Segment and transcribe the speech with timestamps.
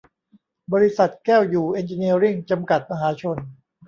[0.73, 3.37] บริษัท แก้วอยู่เอ็นจิเนียริ่ง จำกัด มหาชน